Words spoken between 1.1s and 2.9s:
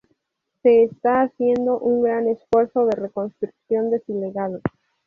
haciendo un gran esfuerzo